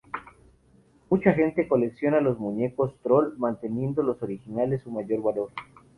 [1.11, 5.51] Mucha gente colecciona los muñecos trol, manteniendo los originales su mayor valor.